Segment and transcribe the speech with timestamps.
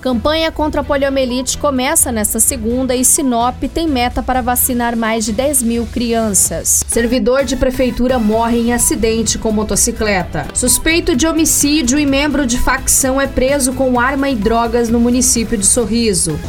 [0.00, 5.32] Campanha contra a poliomielite começa nesta segunda e Sinop tem meta para vacinar mais de
[5.32, 6.82] 10 mil crianças.
[6.88, 10.46] Servidor de prefeitura morre em acidente com motocicleta.
[10.54, 15.58] Suspeito de homicídio e membro de facção é preso com arma e drogas no município
[15.58, 16.40] de Sorriso.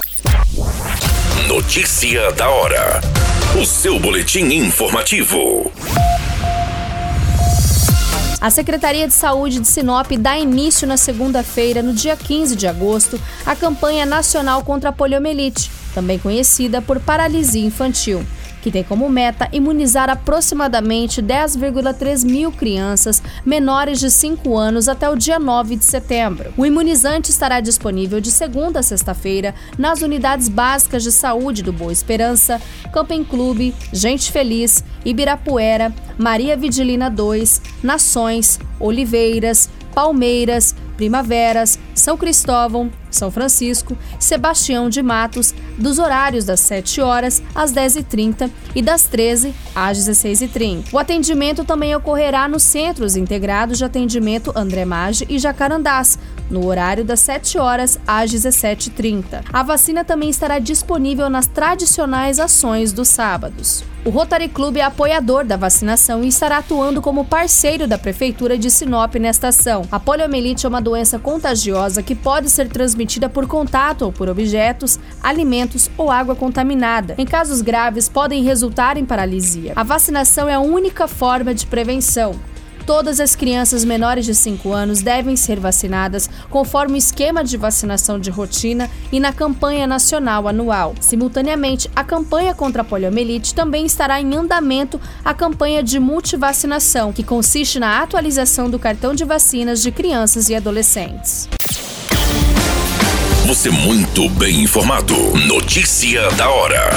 [1.50, 3.02] Notícia da hora.
[3.62, 5.70] O seu boletim informativo.
[8.42, 13.22] A Secretaria de Saúde de Sinop dá início na segunda-feira, no dia 15 de agosto,
[13.46, 18.26] à campanha nacional contra a poliomielite, também conhecida por paralisia infantil
[18.62, 25.16] que tem como meta imunizar aproximadamente 10,3 mil crianças menores de 5 anos até o
[25.16, 26.54] dia 9 de setembro.
[26.56, 31.92] O imunizante estará disponível de segunda a sexta-feira nas unidades básicas de saúde do Boa
[31.92, 32.62] Esperança,
[32.94, 43.30] Camping Clube, Gente Feliz, Ibirapuera, Maria Vidilina 2, Nações, Oliveiras, Palmeiras, Primaveras, São Cristóvão, São
[43.30, 50.00] Francisco, Sebastião de Matos, dos horários das 7 horas às 10h30 e das 13 às
[50.00, 50.86] 16h30.
[50.92, 56.18] O atendimento também ocorrerá nos Centros Integrados de Atendimento André Maggi e Jacarandás,
[56.50, 59.44] no horário das 7 horas às 17h30.
[59.52, 63.84] A vacina também estará disponível nas tradicionais ações dos sábados.
[64.04, 68.72] O Rotary Club é apoiador da vacinação e estará atuando como parceiro da Prefeitura de
[68.72, 69.84] Sinop nesta ação.
[69.92, 75.00] A poliomielite é uma doença contagiosa que pode ser transmitida por contato ou por objetos,
[75.22, 77.16] alimentos ou água contaminada.
[77.18, 79.74] Em casos graves, podem resultar em paralisia.
[79.76, 82.40] A vacinação é a única forma de prevenção.
[82.86, 88.20] Todas as crianças menores de 5 anos devem ser vacinadas conforme o esquema de vacinação
[88.20, 90.96] de rotina e na campanha nacional anual.
[91.00, 97.24] Simultaneamente, a campanha contra a poliomielite também estará em andamento a campanha de multivacinação, que
[97.24, 101.48] consiste na atualização do cartão de vacinas de crianças e adolescentes.
[103.52, 105.14] Você muito bem informado.
[105.46, 106.90] Notícia da hora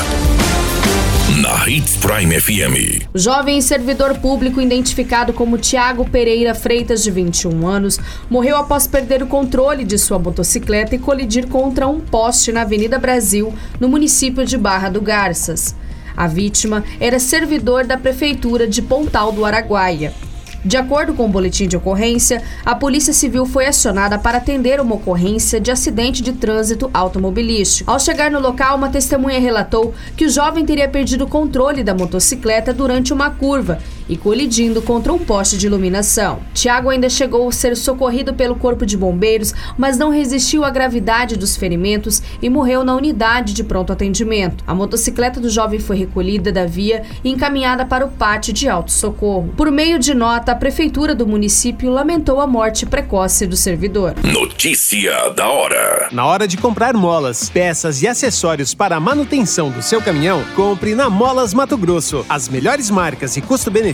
[1.43, 3.09] na Hits Prime FM.
[3.13, 7.99] Jovem servidor público identificado como Tiago Pereira Freitas, de 21 anos,
[8.31, 13.01] morreu após perder o controle de sua motocicleta e colidir contra um poste na Avenida
[13.01, 15.75] Brasil, no município de Barra do Garças.
[16.17, 20.15] A vítima era servidor da Prefeitura de Pontal do Araguaia.
[20.65, 24.95] De acordo com o boletim de ocorrência, a Polícia Civil foi acionada para atender uma
[24.95, 27.91] ocorrência de acidente de trânsito automobilístico.
[27.91, 31.95] Ao chegar no local, uma testemunha relatou que o jovem teria perdido o controle da
[31.95, 33.79] motocicleta durante uma curva
[34.09, 36.41] e colidindo contra um poste de iluminação.
[36.53, 41.37] Tiago ainda chegou a ser socorrido pelo Corpo de Bombeiros, mas não resistiu à gravidade
[41.37, 44.63] dos ferimentos e morreu na unidade de pronto atendimento.
[44.67, 49.53] A motocicleta do jovem foi recolhida da via e encaminhada para o pátio de alto-socorro.
[49.57, 54.15] Por meio de nota, a prefeitura do município lamentou a morte precoce do servidor.
[54.23, 56.09] Notícia da hora.
[56.13, 60.95] Na hora de comprar molas, peças e acessórios para a manutenção do seu caminhão, compre
[60.95, 62.25] na Molas Mato Grosso.
[62.29, 63.94] As melhores marcas e custo-benefício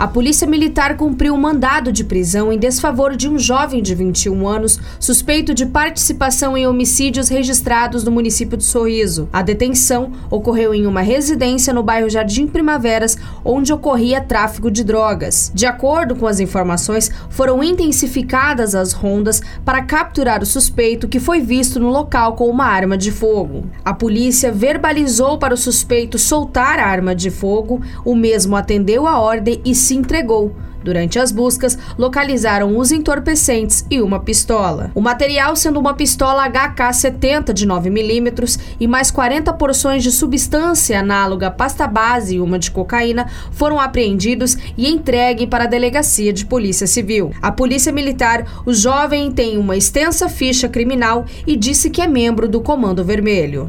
[0.00, 4.48] A Polícia Militar cumpriu um mandado de prisão em desfavor de um jovem de 21
[4.48, 9.28] anos suspeito de participação em homicídios registrados no município de Sorriso.
[9.30, 15.50] A detenção ocorreu em uma residência no bairro Jardim Primaveras, onde ocorria tráfico de drogas.
[15.54, 21.40] De acordo com as informações, foram intensificadas as rondas para capturar o suspeito que foi
[21.40, 23.64] visto no local com uma arma de fogo.
[23.84, 29.18] A polícia verbalizou para o suspeito soltar a arma de fogo, o mesmo atendeu a
[29.18, 30.54] ordem e se entregou.
[30.82, 34.90] Durante as buscas, localizaram os entorpecentes e uma pistola.
[34.94, 41.50] O material sendo uma pistola HK-70 de 9mm e mais 40 porções de substância análoga
[41.50, 46.86] pasta base e uma de cocaína foram apreendidos e entregue para a Delegacia de Polícia
[46.86, 47.32] Civil.
[47.42, 52.48] A Polícia Militar, o jovem tem uma extensa ficha criminal e disse que é membro
[52.48, 53.68] do Comando Vermelho.